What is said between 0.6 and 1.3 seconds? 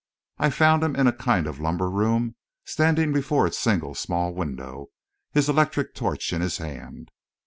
him in a